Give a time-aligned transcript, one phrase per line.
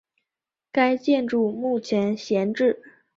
[0.71, 2.81] 该建筑目前闲置。